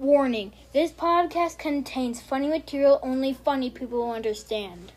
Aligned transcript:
Warning 0.00 0.52
this 0.72 0.92
podcast 0.92 1.58
contains 1.58 2.20
funny 2.20 2.46
material 2.46 3.00
only 3.02 3.32
funny 3.32 3.68
people 3.68 3.98
will 3.98 4.12
understand. 4.12 4.92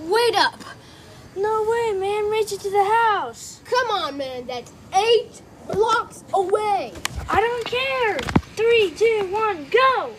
Wait 0.00 0.36
up! 0.36 0.60
No 1.34 1.62
way, 1.62 1.98
man. 1.98 2.28
Race 2.30 2.52
it 2.52 2.60
to 2.60 2.70
the 2.70 2.84
house. 2.84 3.62
Come 3.64 3.90
on, 3.96 4.18
man. 4.18 4.46
That's 4.46 4.72
eight 4.94 5.40
blocks 5.66 6.22
away. 6.34 6.92
I 7.30 7.40
don't 7.40 7.64
care. 7.64 8.18
Three, 8.56 8.90
two, 8.90 9.26
one, 9.32 9.66
go. 9.70 10.12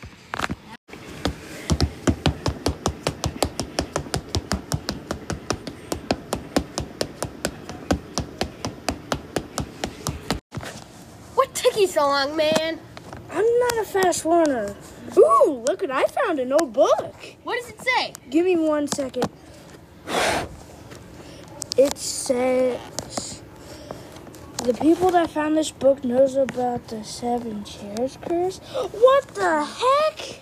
What 11.79 11.87
took 11.87 11.95
you 11.95 12.01
so 12.01 12.07
long, 12.07 12.35
man? 12.35 12.77
I'm 13.31 13.59
not 13.59 13.77
a 13.77 13.85
fast 13.85 14.25
runner. 14.25 14.75
Ooh, 15.17 15.63
look 15.65 15.79
what 15.79 15.89
I 15.89 16.03
found 16.07 16.37
an 16.39 16.51
old 16.51 16.73
book. 16.73 17.15
What 17.43 17.57
does 17.57 17.69
it 17.69 17.81
say? 17.81 18.13
Give 18.29 18.45
me 18.45 18.57
one 18.57 18.89
second. 18.89 19.29
It 21.77 21.97
says 21.97 23.41
the 24.57 24.73
people 24.73 25.09
that 25.11 25.29
found 25.29 25.55
this 25.55 25.71
book 25.71 26.03
knows 26.03 26.35
about 26.35 26.89
the 26.89 27.05
seven 27.05 27.63
chairs 27.63 28.17
curse. 28.27 28.57
What 28.57 29.27
the 29.29 29.63
heck? 29.63 30.41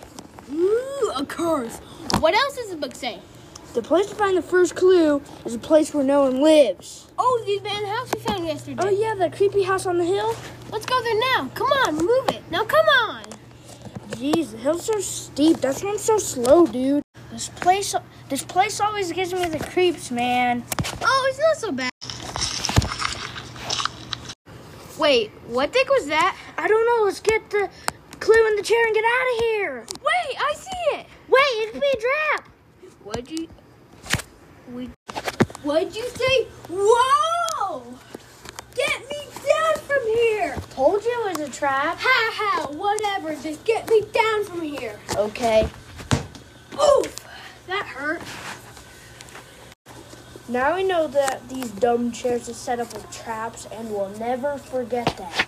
Ooh, 0.52 1.12
a 1.14 1.24
curse. 1.24 1.78
What 2.18 2.34
else 2.34 2.56
does 2.56 2.70
the 2.70 2.76
book 2.76 2.96
say? 2.96 3.20
The 3.74 3.82
place 3.82 4.06
to 4.06 4.14
find 4.14 4.36
the 4.36 4.42
first 4.42 4.74
clue 4.74 5.22
is 5.44 5.54
a 5.54 5.58
place 5.58 5.92
where 5.92 6.02
no 6.02 6.22
one 6.22 6.40
lives. 6.40 7.10
Oh, 7.18 7.42
the 7.46 7.58
abandoned 7.58 7.92
house 7.92 8.12
we 8.14 8.20
found 8.20 8.46
yesterday. 8.46 8.82
Oh 8.82 8.88
yeah, 8.88 9.14
that 9.16 9.36
creepy 9.36 9.62
house 9.62 9.84
on 9.84 9.98
the 9.98 10.04
hill. 10.04 10.34
Let's 10.72 10.86
go 10.86 11.00
there 11.02 11.20
now. 11.36 11.50
Come 11.54 11.68
on, 11.84 11.96
move 11.96 12.28
it. 12.30 12.42
Now, 12.50 12.64
come 12.64 12.86
on. 12.86 13.24
Jeez, 14.10 14.52
the 14.52 14.56
hill's 14.56 14.86
so 14.86 14.98
steep. 15.00 15.58
That's 15.58 15.82
why 15.82 15.90
I'm 15.90 15.98
so 15.98 16.18
slow, 16.18 16.66
dude. 16.66 17.02
This 17.30 17.50
place, 17.50 17.94
this 18.30 18.42
place 18.42 18.80
always 18.80 19.12
gives 19.12 19.34
me 19.34 19.44
the 19.44 19.58
creeps, 19.58 20.10
man. 20.10 20.64
Oh, 21.02 21.26
it's 21.28 21.38
not 21.38 21.56
so 21.56 21.70
bad. 21.70 21.90
Wait, 24.98 25.30
what 25.46 25.72
dick 25.72 25.88
was 25.90 26.06
that? 26.06 26.36
I 26.56 26.66
don't 26.66 26.86
know. 26.86 27.04
Let's 27.04 27.20
get 27.20 27.48
the 27.50 27.68
clue 28.18 28.46
in 28.48 28.56
the 28.56 28.62
chair 28.62 28.84
and 28.86 28.94
get 28.94 29.04
out 29.04 29.34
of 29.34 29.40
here. 29.44 29.86
Wait, 30.00 30.36
I 30.40 30.54
see 30.56 30.96
it. 30.96 31.06
Wait, 31.28 31.38
it 31.38 31.72
could 31.72 31.82
be 31.82 31.86
a 31.86 32.00
trap. 32.00 32.48
What'd 33.04 33.30
you? 33.30 33.48
We. 34.72 34.90
What'd 35.62 35.96
you 35.96 36.08
say? 36.08 36.44
Whoa! 36.68 37.82
Get 38.74 39.00
me 39.08 39.24
down 39.34 39.78
from 39.86 40.06
here! 40.06 40.56
Told 40.70 41.04
you 41.04 41.28
it 41.28 41.38
was 41.38 41.48
a 41.48 41.52
trap. 41.52 41.98
Ha 42.00 42.32
ha! 42.34 42.68
Whatever. 42.70 43.34
Just 43.42 43.64
get 43.64 43.88
me 43.88 44.02
down 44.12 44.44
from 44.44 44.62
here. 44.62 44.98
Okay. 45.16 45.68
Oof! 46.74 47.26
That 47.66 47.86
hurt. 47.86 48.22
Now 50.48 50.76
we 50.76 50.82
know 50.82 51.06
that 51.08 51.48
these 51.48 51.70
dumb 51.70 52.12
chairs 52.12 52.48
are 52.48 52.54
set 52.54 52.80
up 52.80 52.92
with 52.94 53.10
traps, 53.10 53.66
and 53.72 53.90
we'll 53.90 54.10
never 54.18 54.58
forget 54.58 55.14
that. 55.18 55.47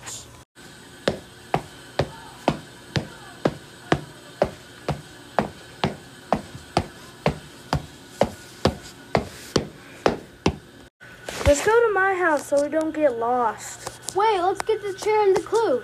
My 12.01 12.15
house 12.15 12.47
so 12.47 12.63
we 12.63 12.69
don't 12.71 12.95
get 12.95 13.19
lost. 13.19 14.17
Wait, 14.17 14.41
let's 14.41 14.63
get 14.63 14.81
the 14.83 14.95
chair 14.95 15.23
and 15.23 15.37
the 15.37 15.43
clue. 15.43 15.83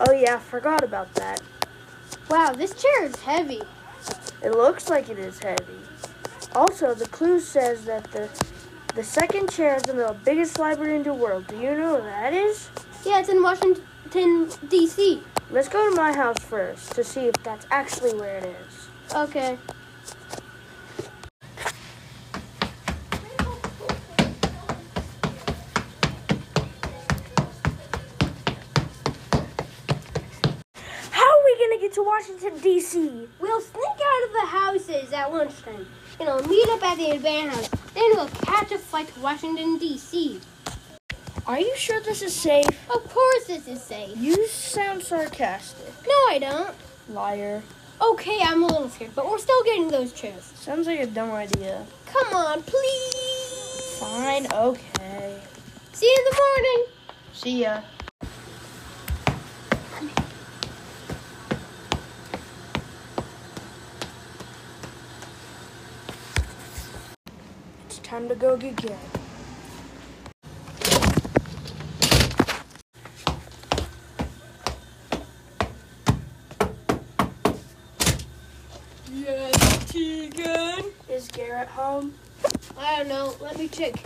Oh 0.00 0.12
yeah, 0.12 0.38
forgot 0.38 0.82
about 0.82 1.14
that. 1.14 1.40
Wow, 2.28 2.52
this 2.52 2.74
chair 2.74 3.04
is 3.04 3.14
heavy. 3.20 3.62
It 4.42 4.50
looks 4.50 4.90
like 4.90 5.08
it 5.08 5.18
is 5.18 5.38
heavy. 5.38 5.80
Also, 6.56 6.92
the 6.92 7.06
clue 7.06 7.38
says 7.38 7.84
that 7.84 8.10
the 8.10 8.28
the 8.96 9.04
second 9.04 9.48
chair 9.48 9.76
is 9.76 9.88
in 9.88 9.96
the 9.96 10.16
biggest 10.24 10.58
library 10.58 10.96
in 10.96 11.04
the 11.04 11.14
world. 11.14 11.46
Do 11.46 11.56
you 11.56 11.74
know 11.76 11.94
where 11.94 12.02
that 12.02 12.32
is? 12.32 12.68
Yeah, 13.04 13.20
it's 13.20 13.28
in 13.28 13.40
Washington, 13.42 14.50
D.C. 14.68 15.22
Let's 15.50 15.68
go 15.68 15.88
to 15.88 15.94
my 15.94 16.12
house 16.12 16.40
first 16.40 16.92
to 16.96 17.04
see 17.04 17.26
if 17.26 17.36
that's 17.44 17.66
actually 17.70 18.14
where 18.14 18.38
it 18.38 18.44
is. 18.44 18.88
Okay. 19.14 19.58
Washington 32.14 32.56
D.C.? 32.60 33.28
We'll 33.40 33.60
sneak 33.60 33.84
out 33.84 34.24
of 34.24 34.32
the 34.34 34.46
houses 34.46 35.12
at 35.12 35.32
lunchtime. 35.32 35.84
You 36.20 36.26
know, 36.26 36.38
meet 36.42 36.68
up 36.68 36.80
at 36.84 36.96
the 36.96 37.16
abandoned 37.16 37.56
house. 37.56 37.68
Then 37.92 38.04
we'll 38.10 38.28
catch 38.28 38.70
a 38.70 38.78
flight 38.78 39.12
to 39.12 39.20
Washington, 39.20 39.78
D.C. 39.78 40.40
Are 41.44 41.58
you 41.58 41.76
sure 41.76 42.00
this 42.02 42.22
is 42.22 42.32
safe? 42.32 42.68
Of 42.88 43.12
course 43.12 43.48
this 43.48 43.66
is 43.66 43.82
safe. 43.82 44.16
You 44.16 44.46
sound 44.46 45.02
sarcastic. 45.02 45.92
No, 46.06 46.14
I 46.28 46.38
don't. 46.38 46.76
Liar. 47.08 47.64
Okay, 48.00 48.38
I'm 48.42 48.62
a 48.62 48.66
little 48.68 48.88
scared, 48.90 49.16
but 49.16 49.28
we're 49.28 49.38
still 49.38 49.64
getting 49.64 49.88
those 49.88 50.12
chairs. 50.12 50.52
Sounds 50.54 50.86
like 50.86 51.00
a 51.00 51.06
dumb 51.06 51.32
idea. 51.32 51.84
Come 52.06 52.32
on, 52.32 52.62
please. 52.62 53.98
Fine, 53.98 54.46
okay. 54.52 55.40
See 55.92 56.06
you 56.06 56.16
in 56.16 56.24
the 56.30 56.38
morning. 56.38 56.86
See 57.32 57.62
ya. 57.62 57.80
Time 68.14 68.28
to 68.28 68.34
go 68.36 68.56
get 68.56 68.76
Gary. 68.76 68.96
Yes, 79.12 79.90
Tegan. 79.90 80.84
Is 81.08 81.26
Garrett 81.26 81.66
home? 81.66 82.14
I 82.78 82.98
don't 82.98 83.08
know. 83.08 83.34
Let 83.40 83.58
me 83.58 83.66
check. 83.66 83.96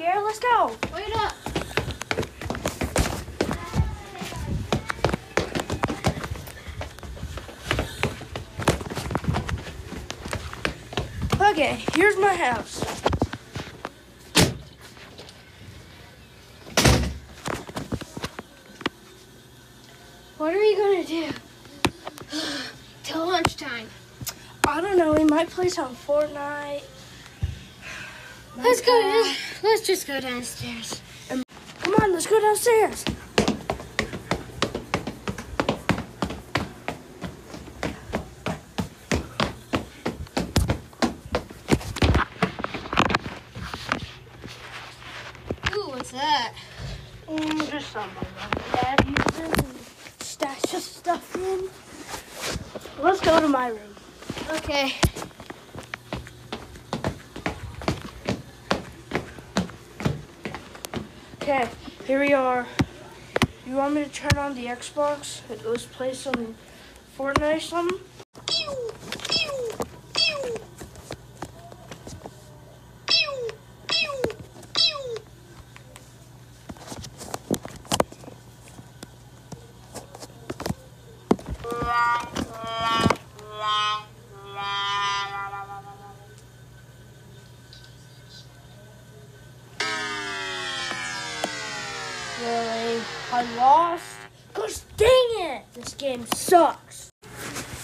Garrett, 0.00 0.24
let's 0.24 0.38
go. 0.38 0.74
Wait 0.94 1.14
up. 1.14 1.34
Okay, 11.50 11.84
here's 11.92 12.16
my 12.16 12.34
house. 12.34 12.82
What 20.38 20.54
are 20.54 20.58
we 20.58 20.76
gonna 20.76 21.04
do? 21.04 21.28
Till 23.02 23.26
lunchtime. 23.26 23.88
I 24.66 24.80
don't 24.80 24.96
know, 24.96 25.12
we 25.12 25.24
might 25.24 25.50
play 25.50 25.68
some 25.68 25.94
Fortnite. 25.94 26.84
Let's 28.56 28.80
go. 28.80 29.34
Let's 29.62 29.86
just 29.86 30.06
go 30.06 30.18
downstairs. 30.20 31.02
Come 31.28 31.94
on, 32.00 32.12
let's 32.12 32.26
go 32.26 32.40
downstairs. 32.40 33.04
Ooh, 45.74 45.88
what's 45.90 46.10
that? 46.12 46.54
Mm, 47.28 47.70
just 47.70 47.92
some 47.92 48.08
of 48.08 48.28
my 48.36 48.80
dad 48.80 49.04
uses 49.06 49.58
and 49.58 49.76
stash 50.20 50.74
of 50.74 50.82
stuff 50.82 51.36
in. 51.36 51.68
Let's 53.02 53.20
go 53.20 53.40
to 53.40 53.48
my 53.48 53.68
room. 53.68 53.94
Okay. 54.52 54.94
Okay, 61.50 61.68
here 62.06 62.20
we 62.20 62.32
are. 62.32 62.64
You 63.66 63.74
want 63.74 63.94
me 63.94 64.04
to 64.04 64.08
turn 64.08 64.38
on 64.38 64.54
the 64.54 64.66
Xbox? 64.66 65.40
Let's 65.64 65.84
play 65.84 66.14
some 66.14 66.54
Fortnite 67.18 67.56
or 67.56 67.58
something? 67.58 67.98
Really? 92.40 93.02
I 93.32 93.56
lost? 93.56 94.04
Gosh 94.54 94.78
dang 94.96 95.08
it! 95.10 95.62
This 95.74 95.94
game 95.94 96.24
sucks. 96.34 97.10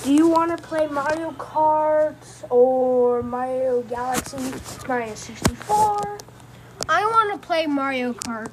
Do 0.02 0.12
you 0.14 0.28
want 0.28 0.56
to 0.56 0.62
play 0.62 0.86
Mario 0.86 1.32
Kart 1.32 2.14
or 2.50 3.22
Mario 3.22 3.82
Galaxy, 3.82 4.36
Mario 4.88 5.14
64? 5.14 6.18
I 6.88 7.04
want 7.04 7.32
to 7.32 7.46
play 7.46 7.66
Mario 7.66 8.14
Kart. 8.14 8.48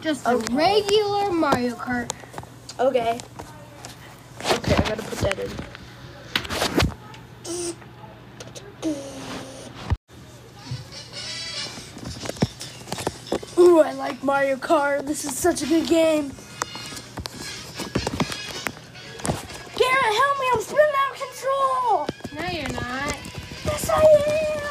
Just 0.00 0.26
a 0.26 0.30
Okay. 0.30 0.54
regular 0.54 1.30
Mario 1.32 1.74
Kart. 1.74 2.10
Okay. 2.78 3.18
Okay, 4.52 4.74
I 4.74 4.88
gotta 4.88 5.02
put 5.02 5.18
that 5.18 5.38
in. 5.40 5.50
Like 14.14 14.22
Mario 14.22 14.56
Kart. 14.56 15.06
This 15.06 15.24
is 15.24 15.36
such 15.36 15.62
a 15.62 15.66
good 15.66 15.88
game. 15.88 16.30
Garrett, 19.76 20.14
help 20.20 20.38
me! 20.38 20.46
I'm 20.52 20.60
spinning 20.60 20.94
out 20.98 21.10
of 21.10 21.18
control! 21.24 22.06
No, 22.36 22.44
you're 22.50 22.72
not. 22.80 23.16
Yes, 23.64 23.90
I 23.90 23.98
am! 24.30 24.62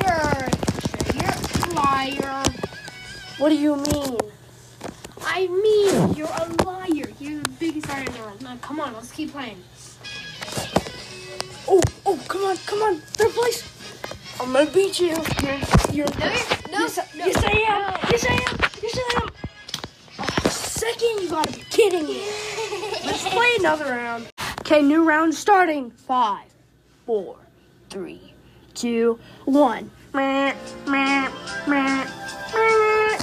Sure, 0.00 0.48
you're 1.14 1.36
a 1.62 1.74
liar. 1.74 2.44
What 3.38 3.50
do 3.50 3.56
you 3.56 3.76
mean? 3.76 4.18
I 5.22 5.46
mean, 5.46 6.14
you're 6.14 6.26
a 6.26 6.64
liar. 6.64 7.12
You're 7.20 7.42
the 7.42 7.48
biggest 7.60 7.88
liar 7.88 8.04
in 8.04 8.12
the 8.12 8.18
world. 8.18 8.42
Now, 8.42 8.56
come 8.56 8.80
on, 8.80 8.94
let's 8.94 9.12
keep 9.12 9.30
playing. 9.30 9.62
Oh, 11.68 11.80
oh, 12.04 12.20
come 12.26 12.44
on, 12.44 12.56
come 12.66 12.82
on, 12.82 12.98
third 12.98 13.30
place. 13.30 13.62
I'm 14.40 14.52
gonna 14.52 14.68
beat 14.70 14.98
you. 14.98 15.08
You're, 15.08 15.16
you're, 15.92 16.06
No, 16.18 16.26
you're, 16.26 16.46
no, 16.50 16.59
yes, 16.80 16.98
I- 16.98 17.18
no, 17.18 17.26
yes, 17.26 17.44
I 17.44 17.50
am. 17.50 17.82
no. 17.82 17.98
Yes, 18.10 18.26
I 18.26 18.32
am. 18.34 18.58
Yes, 18.82 18.98
I 18.98 19.20
am. 19.20 19.28
Oh, 20.18 20.48
second, 20.48 21.22
you 21.22 21.28
gotta 21.30 21.52
be 21.52 21.64
kidding 21.70 22.04
me. 22.06 22.22
Let's 23.04 23.28
play 23.28 23.56
another 23.58 23.86
round. 23.86 24.28
Okay, 24.60 24.82
new 24.82 25.04
round 25.04 25.34
starting. 25.34 25.90
Five, 25.90 26.46
four, 27.06 27.36
three, 27.88 28.34
two, 28.74 29.18
one. 29.44 29.90
Meh, 30.12 30.54
meh, 30.86 31.30
meh, 31.66 32.04
meh. 32.54 33.18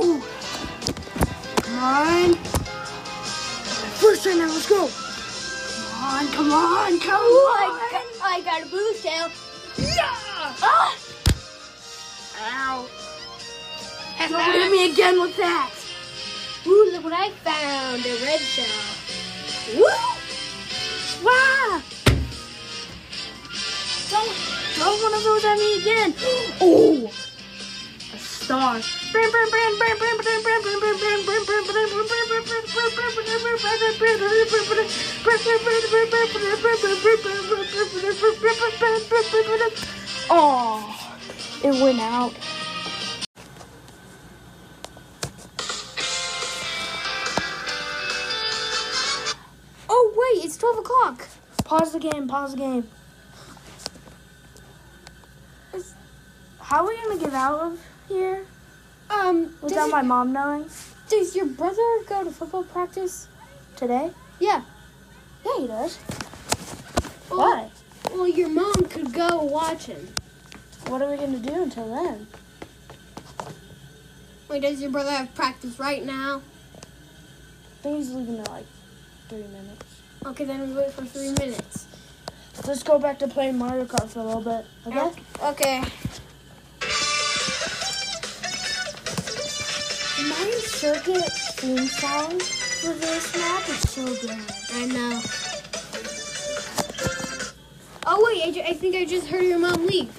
Ooh. 0.00 0.22
Come 1.62 1.78
on. 1.78 2.34
First 3.98 4.24
time 4.24 4.38
now, 4.38 4.46
let's 4.46 4.68
go. 4.68 4.88
Come 4.88 6.04
on, 6.04 6.28
come 6.32 6.52
on, 6.52 7.00
come 7.00 7.20
on. 7.20 7.70
I 7.70 7.88
got, 7.92 8.04
I 8.22 8.40
got 8.42 8.62
a 8.62 8.70
boost 8.70 9.04
now. 9.04 9.28
Yeah! 9.76 10.27
Ah! 10.62 10.96
Ow. 12.40 12.86
Don't 14.28 14.52
hit 14.52 14.70
me 14.70 14.92
again 14.92 15.20
with 15.20 15.36
that. 15.36 15.70
Ooh, 16.66 16.90
look 16.92 17.04
what 17.04 17.12
I 17.12 17.30
found. 17.30 18.04
A 18.04 18.24
red 18.24 18.40
shell. 18.40 18.66
Woo! 19.76 20.18
Wow! 21.24 21.82
Don't 24.10 24.34
throw 24.74 24.92
one 25.02 25.14
of 25.14 25.22
those 25.24 25.44
at 25.44 25.58
me 25.58 25.80
again. 25.80 26.14
Oh! 26.60 27.10
A 28.14 28.18
star. 28.18 28.80
Oh, 40.30 41.18
it 41.64 41.82
went 41.82 42.00
out. 42.00 42.34
Oh, 49.88 50.12
wait, 50.34 50.44
it's 50.44 50.56
12 50.56 50.78
o'clock. 50.78 51.26
Pause 51.64 51.92
the 51.92 51.98
game, 52.00 52.28
pause 52.28 52.52
the 52.52 52.58
game. 52.58 52.88
How 56.60 56.84
are 56.84 56.88
we 56.88 56.96
gonna 56.96 57.18
get 57.18 57.32
out 57.32 57.60
of 57.60 57.80
here 58.08 58.44
Um, 59.08 59.54
without 59.62 59.88
my 59.90 60.02
mom 60.02 60.32
knowing? 60.34 60.66
does 61.08 61.34
your 61.34 61.46
brother 61.46 61.82
go 62.06 62.24
to 62.24 62.30
football 62.30 62.64
practice? 62.64 63.26
Today? 63.76 64.10
Yeah. 64.38 64.62
Yeah, 65.46 65.60
he 65.60 65.66
does. 65.66 65.96
Why? 67.30 67.70
Well, 68.12 68.28
your 68.28 68.48
mom 68.48 68.74
could 68.90 69.12
go 69.12 69.42
watch 69.42 69.86
him. 69.86 70.08
What 70.86 71.02
are 71.02 71.10
we 71.10 71.16
gonna 71.16 71.38
do 71.38 71.62
until 71.62 71.94
then? 71.94 72.26
Wait, 74.48 74.62
does 74.62 74.80
your 74.80 74.90
brother 74.90 75.10
have 75.10 75.34
practice 75.34 75.78
right 75.78 76.04
now? 76.04 76.42
I 76.76 77.82
think 77.82 77.96
he's 77.98 78.12
leaving 78.12 78.38
in 78.38 78.44
like 78.44 78.66
three 79.28 79.42
minutes. 79.42 79.84
Okay, 80.24 80.44
then 80.44 80.68
we 80.68 80.74
wait 80.74 80.90
for 80.92 81.04
three 81.04 81.32
minutes. 81.32 81.86
Let's 82.66 82.82
go 82.82 82.98
back 82.98 83.18
to 83.20 83.28
playing 83.28 83.58
Mario 83.58 83.84
Kart 83.84 84.08
for 84.08 84.20
a 84.20 84.24
little 84.24 84.42
bit. 84.42 84.66
Okay? 84.86 85.22
Okay. 85.42 85.82
Mario 90.28 90.58
Circuit 90.58 91.32
theme 91.58 91.86
song 91.86 92.38
for 92.40 92.94
this 92.94 93.36
map 93.36 93.68
is 93.68 93.90
so 93.90 94.04
good. 94.04 94.40
I 94.74 94.86
know. 94.86 95.47
Oh 98.20 98.32
wait, 98.34 98.42
I, 98.48 98.50
ju- 98.50 98.64
I 98.66 98.72
think 98.74 98.96
I 98.96 99.04
just 99.04 99.28
heard 99.28 99.44
your 99.44 99.60
mom 99.60 99.86
leave. 99.86 100.10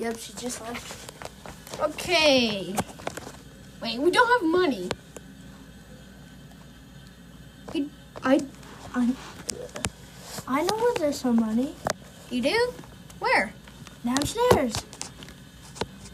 Yep, 0.00 0.18
she 0.18 0.32
just 0.32 0.60
left. 0.62 1.12
Okay. 1.80 2.74
Wait, 3.80 4.00
we 4.00 4.10
don't 4.10 4.28
have 4.42 4.50
money. 4.50 4.88
I, 8.24 8.40
I, 8.96 9.14
I 10.48 10.62
know 10.62 10.76
where 10.76 10.94
there's 10.94 11.20
some 11.20 11.36
money. 11.36 11.72
You 12.30 12.42
do? 12.42 12.72
Where? 13.20 13.52
Downstairs. 14.04 14.74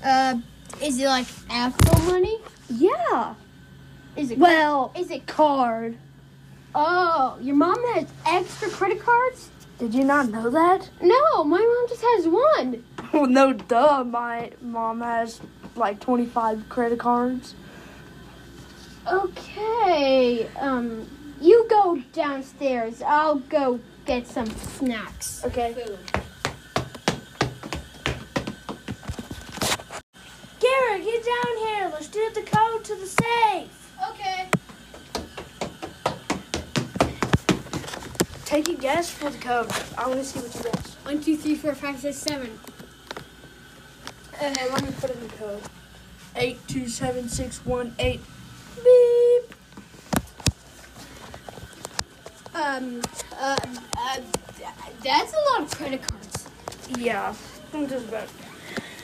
Uh, 0.04 0.36
is 0.82 0.98
it 1.00 1.06
like 1.06 1.26
actual 1.48 1.98
money? 2.00 2.40
Yeah. 2.68 3.34
Is 4.16 4.32
it? 4.32 4.38
Well, 4.38 4.92
Is 4.94 5.10
it? 5.10 5.26
card. 5.26 5.96
Oh, 6.74 7.38
your 7.40 7.54
mom 7.54 7.76
has 7.94 8.08
extra 8.26 8.68
credit 8.68 9.00
cards? 9.00 9.50
Did 9.78 9.94
you 9.94 10.04
not 10.04 10.28
know 10.30 10.50
that? 10.50 10.90
No, 11.00 11.44
my 11.44 11.58
mom 11.58 11.88
just 11.88 12.02
has 12.02 12.26
one. 12.28 12.84
Well, 13.12 13.26
no, 13.26 13.52
duh. 13.52 14.02
My 14.02 14.50
mom 14.60 15.00
has 15.00 15.40
like 15.76 16.00
25 16.00 16.68
credit 16.68 16.98
cards. 16.98 17.54
Okay. 19.06 20.48
Um, 20.58 21.08
you 21.40 21.64
go 21.70 22.02
downstairs. 22.12 23.02
I'll 23.02 23.38
go 23.38 23.78
get 24.04 24.26
some 24.26 24.46
snacks. 24.46 25.44
Okay. 25.44 25.74
Food. 25.74 25.98
Garrett, 30.58 31.04
get 31.04 31.24
down 31.24 31.56
here. 31.58 31.90
Let's 31.92 32.08
do 32.08 32.30
the 32.34 32.42
code 32.42 32.84
to 32.84 32.96
the 32.96 33.06
safe. 33.06 33.92
Okay. 34.10 34.48
Take 38.54 38.68
a 38.68 38.74
guess 38.74 39.10
for 39.10 39.30
the 39.30 39.38
code. 39.38 39.68
I 39.98 40.06
want 40.06 40.20
to 40.20 40.24
see 40.24 40.38
what 40.38 40.54
you 40.54 40.62
guess. 40.62 40.94
One, 41.02 41.20
two, 41.20 41.36
three, 41.36 41.56
four, 41.56 41.74
five, 41.74 41.98
six, 41.98 42.18
seven. 42.18 42.56
And 44.40 44.56
let 44.56 44.84
me 44.84 44.90
put 45.00 45.10
in 45.10 45.20
the 45.22 45.34
code. 45.34 45.60
Eight 46.36 46.60
two 46.68 46.86
seven 46.86 47.28
six 47.28 47.66
one 47.66 47.96
eight. 47.98 48.20
Beep. 48.76 49.54
Um, 52.54 53.02
uh, 53.40 53.56
uh, 53.98 54.20
that's 55.02 55.32
a 55.32 55.52
lot 55.52 55.62
of 55.62 55.76
credit 55.76 56.06
cards. 56.06 56.48
Yeah. 56.96 57.30
I 57.30 57.32
think 57.32 57.88
there's 57.88 58.04
about 58.04 58.28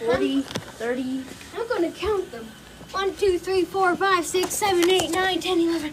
40, 0.07 0.43
30. 0.43 1.25
I'm 1.57 1.69
going 1.69 1.93
to 1.93 1.99
count 1.99 2.31
them. 2.31 2.47
1, 2.93 3.15
2, 3.15 3.39
3, 3.39 3.65
4, 3.65 3.97
5, 3.97 4.27
6, 4.27 4.53
7, 4.53 4.91
8, 4.91 5.11
9, 5.11 5.41
10, 5.41 5.61
11, 5.61 5.93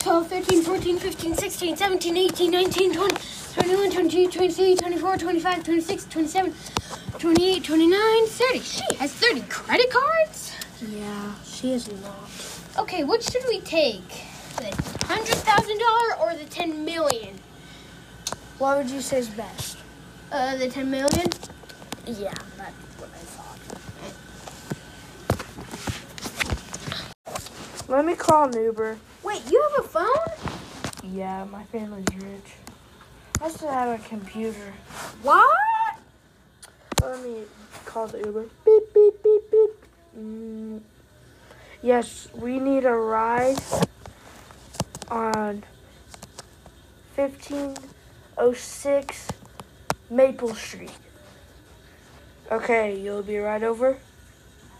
12, 0.00 0.28
13, 0.28 0.62
14, 0.62 0.98
15, 0.98 1.34
16, 1.36 1.76
17, 1.76 2.16
18, 2.16 2.50
19, 2.50 2.92
20, 2.94 3.16
21, 3.54 3.90
22, 3.92 4.30
23, 4.30 4.74
24, 4.74 5.16
25, 5.16 5.64
26, 5.64 6.04
27, 6.06 6.54
28, 7.18 7.64
29, 7.64 8.26
30. 8.26 8.58
She 8.58 8.82
has 8.96 9.12
30 9.12 9.42
credit 9.42 9.90
cards? 9.90 10.52
Yeah, 10.88 11.34
she 11.44 11.72
is 11.72 11.88
not. 12.02 12.82
Okay, 12.82 13.04
which 13.04 13.30
should 13.30 13.44
we 13.48 13.60
take? 13.60 14.08
The 14.56 14.70
$100,000 15.06 16.20
or 16.20 16.34
the 16.34 16.44
$10 16.44 16.84
million? 16.84 17.38
What 18.58 18.78
would 18.78 18.90
you 18.90 19.00
say 19.00 19.18
is 19.18 19.28
best? 19.28 19.78
Uh, 20.32 20.56
the 20.56 20.68
10 20.68 20.90
million? 20.90 21.28
Yeah, 22.06 22.34
that's 22.56 22.74
what 22.98 23.10
I 23.10 23.18
thought. 23.18 23.73
Let 27.86 28.06
me 28.06 28.14
call 28.14 28.48
an 28.48 28.54
Uber. 28.54 28.96
Wait, 29.22 29.42
you 29.50 29.62
have 29.70 29.84
a 29.84 29.88
phone? 29.88 30.06
Yeah, 31.02 31.44
my 31.44 31.64
family's 31.64 32.06
rich. 32.16 32.54
I 33.42 33.50
still 33.50 33.68
have 33.68 34.00
a 34.00 34.02
computer. 34.08 34.72
What? 35.22 35.54
Let 37.02 37.22
me 37.22 37.42
call 37.84 38.06
the 38.06 38.16
Uber. 38.18 38.46
Beep, 38.64 38.94
beep, 38.94 39.22
beep, 39.22 39.50
beep. 39.50 39.70
Mm. 40.18 40.80
Yes, 41.82 42.28
we 42.34 42.58
need 42.58 42.86
a 42.86 42.94
ride 42.94 43.60
on 45.08 45.62
1506 47.16 49.28
Maple 50.08 50.54
Street. 50.54 50.96
Okay, 52.50 52.98
you'll 52.98 53.22
be 53.22 53.36
right 53.36 53.62
over. 53.62 53.98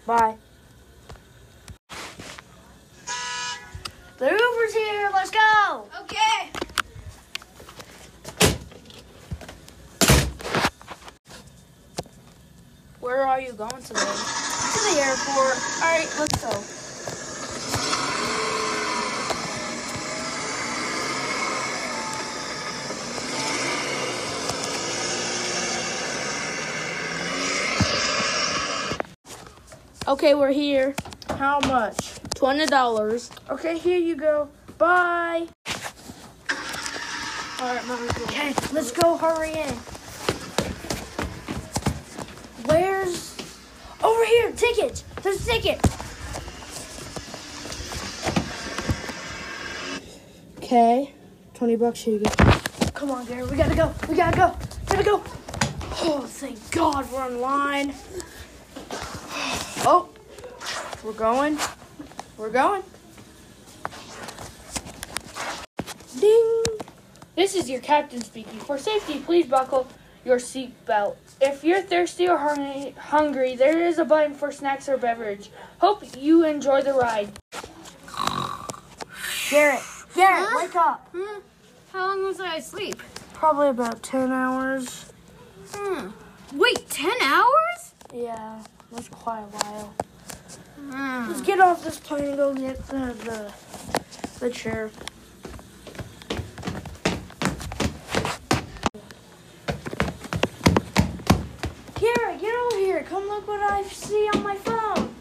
Bye. 0.06 0.36
Uber's 4.64 4.74
here. 4.74 5.10
Let's 5.12 5.30
go. 5.30 5.86
Okay. 6.02 6.50
Where 13.00 13.26
are 13.26 13.40
you 13.40 13.52
going 13.52 13.82
today? 13.82 14.00
To 14.00 14.80
the 14.80 15.00
airport. 15.00 15.58
All 15.82 15.90
right, 15.90 16.08
let's 16.18 16.40
go. 16.40 16.50
Okay, 30.06 30.34
we're 30.34 30.52
here. 30.52 30.94
How 31.30 31.60
much? 31.60 32.13
Twenty 32.34 32.66
dollars. 32.66 33.30
Okay, 33.48 33.78
here 33.78 33.98
you 33.98 34.16
go. 34.16 34.48
Bye. 34.76 35.46
All 37.60 37.74
right, 37.74 37.86
Mom. 37.86 38.08
Okay, 38.24 38.52
let's 38.72 38.90
go. 38.90 39.16
Hurry 39.16 39.52
in. 39.52 39.74
Where's 42.66 43.36
over 44.02 44.24
here? 44.26 44.52
Tickets. 44.52 45.04
There's 45.22 45.46
tickets. 45.46 45.88
Okay, 50.58 51.14
twenty 51.54 51.76
bucks. 51.76 52.00
Here 52.00 52.14
you 52.14 52.24
go. 52.24 52.30
Come 52.94 53.10
on, 53.12 53.24
Gary. 53.26 53.44
We 53.46 53.56
gotta 53.56 53.76
go. 53.76 53.94
We 54.08 54.16
gotta 54.16 54.36
go. 54.36 54.56
Gotta 54.86 55.04
go. 55.04 55.22
Oh, 56.06 56.26
thank 56.26 56.58
God 56.72 57.10
we're 57.10 57.22
on 57.22 57.40
line. 57.40 57.94
Oh, 59.86 60.08
we're 61.02 61.12
going. 61.12 61.58
We're 62.36 62.50
going. 62.50 62.82
Ding. 66.18 66.62
This 67.36 67.54
is 67.54 67.68
your 67.68 67.80
captain 67.80 68.22
speaking. 68.22 68.58
For 68.60 68.78
safety, 68.78 69.20
please 69.20 69.46
buckle 69.46 69.88
your 70.24 70.38
seatbelt. 70.38 71.16
If 71.40 71.64
you're 71.64 71.82
thirsty 71.82 72.28
or 72.28 72.38
hungry, 72.38 72.94
hungry, 72.98 73.56
there 73.56 73.80
is 73.86 73.98
a 73.98 74.04
button 74.04 74.34
for 74.34 74.50
snacks 74.52 74.88
or 74.88 74.96
beverage. 74.96 75.50
Hope 75.78 76.02
you 76.16 76.44
enjoy 76.44 76.82
the 76.82 76.92
ride. 76.94 77.32
Garrett, 79.50 79.82
Garrett, 80.14 80.48
Huh? 80.48 80.58
wake 80.62 80.76
up. 80.76 81.08
Hmm. 81.14 81.40
How 81.92 82.08
long 82.08 82.24
was 82.24 82.40
I 82.40 82.56
asleep? 82.56 83.02
Probably 83.32 83.68
about 83.68 84.02
10 84.02 84.32
hours. 84.32 85.12
Hmm. 85.72 86.08
Wait, 86.54 86.88
ten 86.88 87.14
hours? 87.20 87.94
Yeah, 88.12 88.60
it 88.60 88.66
was 88.96 89.08
quite 89.08 89.40
a 89.40 89.46
while. 89.46 89.94
Get 91.44 91.60
off 91.60 91.84
this 91.84 91.98
plane 91.98 92.24
and 92.24 92.36
go 92.38 92.54
get 92.54 92.86
the, 92.86 93.14
the, 93.22 93.52
the 94.40 94.50
chair. 94.50 94.90
Kara, 101.96 102.38
get 102.38 102.54
over 102.54 102.78
here. 102.78 103.02
Come 103.02 103.28
look 103.28 103.46
what 103.46 103.60
I 103.60 103.82
see 103.82 104.26
on 104.34 104.42
my 104.42 104.54
phone. 104.54 105.14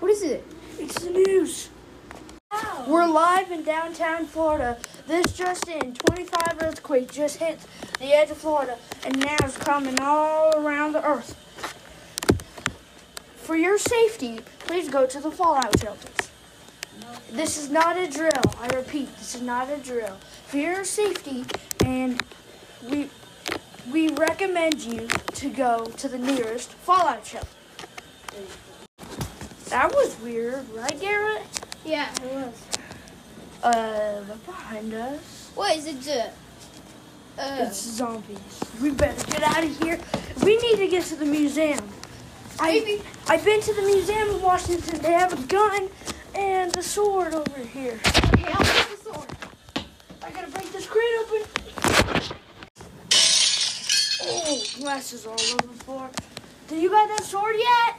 What 0.00 0.10
is 0.10 0.22
it? 0.22 0.46
It's 0.78 0.98
the 0.98 1.10
news. 1.10 1.68
We're 2.86 3.06
live 3.06 3.50
in 3.50 3.64
downtown 3.64 4.24
Florida. 4.24 4.78
This 5.06 5.34
just 5.34 5.68
in, 5.68 5.92
25 5.94 6.62
earthquake 6.62 7.12
just 7.12 7.36
hit 7.36 7.60
the 7.98 8.14
edge 8.14 8.30
of 8.30 8.38
Florida 8.38 8.78
and 9.04 9.18
now 9.18 9.36
it's 9.42 9.58
coming 9.58 10.00
all 10.00 10.56
around 10.56 10.92
the 10.92 11.04
earth. 11.06 11.36
For 13.48 13.56
your 13.56 13.78
safety, 13.78 14.40
please 14.58 14.90
go 14.90 15.06
to 15.06 15.20
the 15.22 15.30
fallout 15.30 15.80
shelters. 15.80 16.30
This 17.32 17.56
is 17.56 17.70
not 17.70 17.96
a 17.96 18.06
drill. 18.06 18.42
I 18.60 18.66
repeat, 18.76 19.08
this 19.16 19.36
is 19.36 19.40
not 19.40 19.70
a 19.70 19.78
drill. 19.78 20.18
For 20.48 20.58
your 20.58 20.84
safety, 20.84 21.46
and 21.82 22.22
we 22.90 23.08
we 23.90 24.10
recommend 24.10 24.82
you 24.82 25.08
to 25.32 25.48
go 25.48 25.86
to 25.86 26.08
the 26.08 26.18
nearest 26.18 26.74
fallout 26.74 27.24
shelter. 27.24 27.48
That 29.70 29.94
was 29.94 30.14
weird, 30.20 30.68
right, 30.74 31.00
Garrett? 31.00 31.40
Yeah, 31.86 32.12
it 32.22 32.34
was. 32.34 32.62
Uh, 33.62 34.24
look 34.28 34.44
behind 34.44 34.92
us. 34.92 35.50
What 35.54 35.74
is 35.74 35.86
it? 35.86 36.06
Uh, 37.38 37.40
uh, 37.40 37.56
It's 37.60 37.80
zombies. 37.80 38.60
We 38.82 38.90
better 38.90 39.24
get 39.30 39.42
out 39.42 39.64
of 39.64 39.82
here. 39.82 39.98
We 40.44 40.58
need 40.58 40.76
to 40.76 40.88
get 40.88 41.04
to 41.04 41.16
the 41.16 41.24
museum. 41.24 41.82
I. 42.60 43.00
I've 43.28 43.44
been 43.44 43.60
to 43.60 43.74
the 43.74 43.82
museum 43.82 44.28
in 44.30 44.42
Washington. 44.42 45.00
They 45.00 45.12
have 45.12 45.32
a 45.32 45.46
gun 45.46 45.88
and 46.34 46.76
a 46.76 46.82
sword 46.82 47.34
over 47.34 47.58
here. 47.58 48.00
okay, 48.06 48.52
I'll 48.52 48.64
take 48.64 48.98
the 48.98 49.12
sword. 49.12 49.26
I 50.22 50.30
gotta 50.30 50.50
break 50.50 50.72
this 50.72 50.86
crate 50.86 51.04
open. 51.20 51.42
Oh, 54.20 54.62
glasses 54.78 55.26
all 55.26 55.32
over 55.32 55.66
the 55.66 55.84
floor. 55.84 56.10
Do 56.68 56.76
you 56.76 56.90
got 56.90 57.08
that 57.08 57.24
sword 57.24 57.56
yet? 57.58 57.96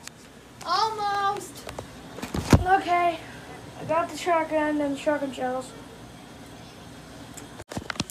Almost. 0.65 1.51
Okay. 2.65 3.17
I 3.79 3.85
got 3.85 4.09
the 4.09 4.17
shotgun 4.17 4.81
and 4.81 4.95
the 4.95 4.99
shotgun 4.99 5.31
shells. 5.31 5.71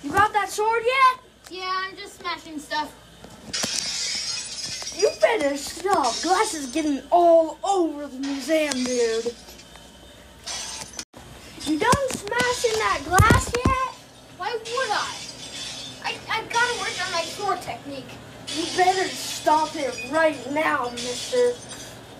You 0.02 0.10
got 0.10 0.32
that 0.32 0.48
sword 0.48 0.82
yet? 0.84 1.20
Yeah, 1.50 1.72
I'm 1.74 1.96
just 1.96 2.18
smashing 2.20 2.58
stuff. 2.58 2.94
You 4.98 5.10
better 5.20 5.56
stop. 5.56 6.12
Glass 6.22 6.54
is 6.54 6.66
getting 6.72 7.00
all 7.12 7.56
over 7.62 8.08
the 8.08 8.18
museum, 8.18 8.72
dude. 8.72 9.32
You 11.62 11.78
done 11.78 12.08
smashing 12.08 12.78
that 12.78 13.02
glass 13.04 13.52
yet? 13.54 13.94
Why 14.38 14.52
would 14.54 14.90
I? 14.90 15.14
I, 16.02 16.16
I 16.28 16.42
gotta 16.48 16.80
work 16.80 17.06
on 17.06 17.12
my 17.12 17.22
sword 17.22 17.62
technique. 17.62 18.08
You 18.56 18.64
better 18.76 19.06
stop 19.08 19.76
it 19.76 20.10
right 20.10 20.50
now, 20.50 20.90
mister. 20.90 21.52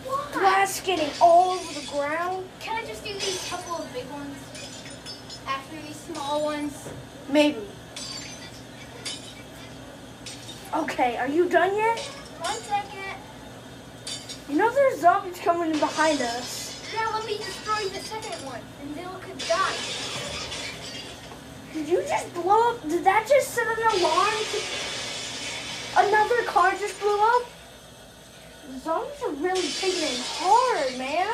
Why? 0.05 0.25
Glass 0.33 0.81
getting 0.81 1.11
all 1.21 1.55
over 1.55 1.81
the 1.81 1.87
ground? 1.89 2.47
Can 2.61 2.77
I 2.77 2.87
just 2.87 3.03
do 3.03 3.13
these 3.13 3.45
couple 3.51 3.75
of 3.75 3.93
big 3.93 4.09
ones 4.11 4.37
after 5.49 5.77
these 5.85 5.97
small 5.97 6.45
ones? 6.45 6.89
Maybe. 7.29 7.59
Okay, 10.77 11.17
are 11.17 11.29
you 11.29 11.49
done 11.49 11.75
yet? 11.75 12.11
One 12.41 12.57
second. 12.57 13.17
You 14.49 14.57
know 14.57 14.71
there's 14.73 15.01
zombies 15.01 15.39
coming 15.39 15.73
in 15.73 15.79
behind 15.79 16.21
us. 16.23 16.83
Now 16.95 17.13
let 17.15 17.27
me 17.27 17.37
destroy 17.39 17.85
the 17.89 18.01
second 18.01 18.45
one, 18.47 18.61
and 18.83 18.95
Bill 18.95 19.13
could 19.21 19.39
die. 19.39 19.77
Did 21.75 21.89
you 21.89 22.03
just 22.09 22.33
blow 22.35 22.71
up? 22.75 22.83
Did 22.89 23.05
that 23.05 23.27
just 23.29 23.49
set 23.49 23.67
an 23.67 24.01
alarm? 24.01 24.35
Another 26.09 26.43
car 26.45 26.73
just 26.73 26.99
blew 27.01 27.19
up? 27.21 27.43
The 28.73 28.79
zombies 28.81 29.23
are 29.27 29.33
really 29.33 29.69
taking 29.69 30.03
it 30.03 30.21
hard, 30.25 30.97
man. 30.97 31.29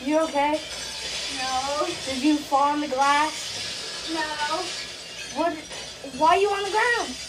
You 0.00 0.20
okay? 0.20 0.60
No, 1.38 1.86
Did 2.06 2.22
you 2.22 2.36
fall 2.36 2.72
on 2.74 2.80
the 2.80 2.88
glass? 2.88 4.10
no. 4.12 5.40
What? 5.40 5.54
Why 6.18 6.36
are 6.36 6.38
you 6.38 6.48
on 6.50 6.62
the 6.62 6.70
ground? 6.70 7.23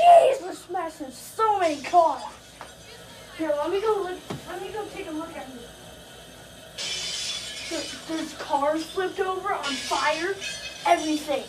Jeez, 0.00 0.42
we're 0.42 0.54
smashing 0.54 1.10
so 1.10 1.58
many 1.58 1.80
cars. 1.82 2.22
Here, 3.36 3.52
let 3.56 3.70
me 3.70 3.80
go 3.80 4.02
look. 4.02 4.18
Let 4.48 4.62
me 4.62 4.68
go 4.68 4.84
take 4.94 5.08
a 5.08 5.10
look 5.12 5.34
at. 5.36 5.46
There- 7.70 8.16
There's 8.16 8.32
cars 8.34 8.84
flipped 8.84 9.20
over 9.20 9.52
on 9.54 9.62
fire. 9.64 10.34
Everything 10.86 11.44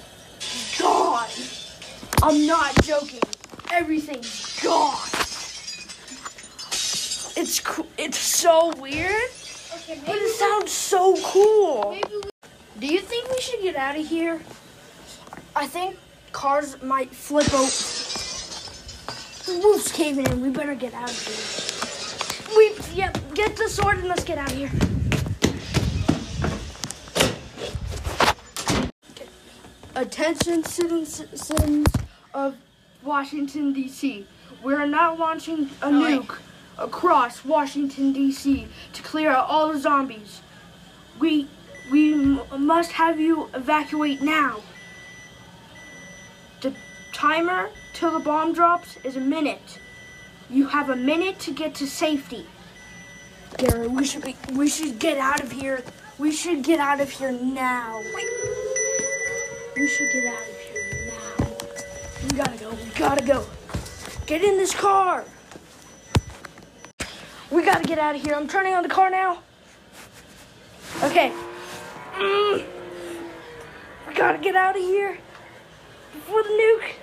gone. 0.77 1.29
I'm 2.23 2.45
not 2.45 2.75
joking. 2.83 3.21
Everything's 3.71 4.59
gone. 4.61 4.99
It's 7.37 7.59
cool. 7.61 7.87
It's 7.97 8.17
so 8.17 8.73
weird, 8.77 9.29
Okay, 9.73 9.99
but 10.05 10.15
it 10.15 10.35
sounds 10.35 10.71
so 10.71 11.15
cool. 11.23 11.91
maybe 11.91 12.21
Do 12.79 12.87
you 12.87 12.99
think 12.99 13.29
we 13.31 13.39
should 13.39 13.61
get 13.61 13.75
out 13.75 13.97
of 13.97 14.05
here? 14.05 14.41
I 15.55 15.65
think 15.67 15.97
cars 16.33 16.81
might 16.83 17.09
flip 17.13 17.51
over. 17.53 17.71
The 19.51 19.57
roof's 19.57 19.91
caving 19.91 20.27
in. 20.27 20.41
We 20.41 20.49
better 20.49 20.75
get 20.75 20.93
out 20.93 21.11
of 21.11 22.47
here. 22.47 22.57
We, 22.57 22.73
yep, 22.95 23.17
get 23.33 23.57
the 23.57 23.67
sword 23.67 23.97
and 23.97 24.07
let's 24.07 24.23
get 24.23 24.37
out 24.37 24.49
of 24.49 24.57
here. 24.57 24.71
Attention 29.93 30.63
citizens 30.63 31.85
of 32.33 32.55
Washington, 33.03 33.73
D.C. 33.73 34.25
We 34.63 34.73
are 34.73 34.87
now 34.87 35.15
launching 35.17 35.69
a 35.81 35.87
oh, 35.87 35.91
nuke 35.91 36.39
across 36.77 37.43
Washington, 37.43 38.13
D.C. 38.13 38.69
to 38.93 39.03
clear 39.03 39.31
out 39.31 39.49
all 39.49 39.73
the 39.73 39.79
zombies. 39.79 40.41
We, 41.19 41.49
we 41.91 42.13
m- 42.13 42.41
must 42.57 42.93
have 42.93 43.19
you 43.19 43.49
evacuate 43.53 44.21
now. 44.21 44.61
The 46.61 46.73
timer 47.11 47.69
till 47.93 48.11
the 48.11 48.19
bomb 48.19 48.53
drops 48.53 48.97
is 49.03 49.15
a 49.15 49.19
minute. 49.19 49.79
You 50.49 50.67
have 50.67 50.89
a 50.89 50.95
minute 50.95 51.39
to 51.39 51.51
get 51.51 51.75
to 51.75 51.87
safety. 51.87 52.45
Gary, 53.57 53.87
we 53.87 54.05
should 54.05 54.23
be, 54.23 54.35
we 54.53 54.67
should 54.67 54.99
get 54.99 55.17
out 55.17 55.41
of 55.41 55.51
here. 55.51 55.83
We 56.17 56.31
should 56.31 56.63
get 56.63 56.79
out 56.79 57.01
of 57.01 57.09
here 57.09 57.31
now. 57.31 58.01
We 59.75 59.87
should 59.87 60.11
get 60.11 60.25
out 60.25 60.41
of 60.41 60.57
here 60.57 61.07
now. 61.07 61.47
We 62.23 62.37
gotta 62.37 62.57
go. 62.57 62.69
We 62.71 62.89
gotta 62.97 63.25
go. 63.25 63.45
Get 64.25 64.43
in 64.43 64.57
this 64.57 64.73
car. 64.73 65.25
We 67.49 67.63
gotta 67.63 67.83
get 67.83 67.99
out 67.99 68.15
of 68.15 68.21
here. 68.21 68.35
I'm 68.35 68.47
turning 68.47 68.73
on 68.73 68.83
the 68.83 68.89
car 68.89 69.09
now. 69.09 69.39
Okay. 71.03 71.33
Mm. 72.15 72.65
We 74.07 74.13
gotta 74.13 74.37
get 74.37 74.55
out 74.55 74.75
of 74.75 74.81
here 74.81 75.17
before 76.13 76.43
the 76.43 76.49
nuke. 76.49 77.00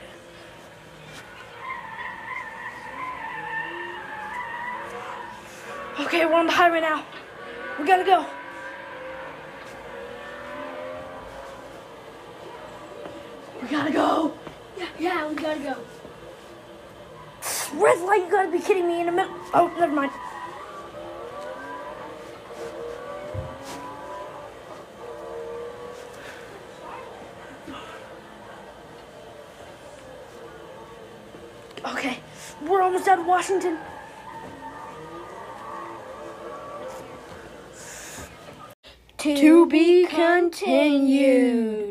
Okay, 6.00 6.24
we're 6.24 6.34
on 6.34 6.46
the 6.46 6.52
highway 6.52 6.80
now. 6.80 7.04
We 7.78 7.84
gotta 7.84 8.04
go. 8.04 8.24
We 13.60 13.68
gotta 13.68 13.90
go. 13.90 14.32
Yeah, 14.78 14.86
yeah, 14.98 15.28
we 15.28 15.34
gotta 15.34 15.58
go. 15.58 15.76
Red 17.74 18.00
light, 18.02 18.22
you 18.24 18.30
gotta 18.30 18.50
be 18.50 18.60
kidding 18.60 18.86
me 18.86 19.00
in 19.00 19.08
a 19.08 19.12
minute. 19.12 19.32
Oh, 19.52 19.74
never 19.76 19.92
mind. 19.92 20.12
Okay, 31.84 32.20
we're 32.64 32.82
almost 32.82 33.08
out 33.08 33.18
of 33.18 33.26
Washington. 33.26 33.78
To 39.36 39.66
be 39.66 40.06
continued. 40.06 41.87